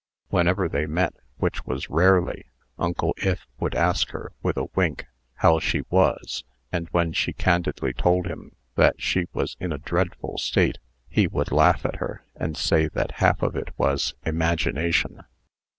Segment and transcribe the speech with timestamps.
[0.29, 2.45] Whenever they met which was rarely
[2.79, 7.93] Uncle Ith would ask her, with a wink, how she was; and when she candidly
[7.93, 12.57] told him that she was in a dreadful state, he would laugh at her, and
[12.57, 15.21] say that half of it was "imagination."